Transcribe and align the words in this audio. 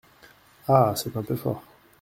Ah! 0.67 0.95
c’est 0.95 1.15
un 1.15 1.21
peu 1.21 1.35
fort… 1.35 1.61